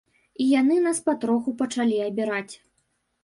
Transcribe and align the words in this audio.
І 0.43 0.45
яны 0.59 0.77
нас 0.85 1.01
патроху 1.09 1.53
пачалі 1.61 1.99
абіраць. 2.07 2.53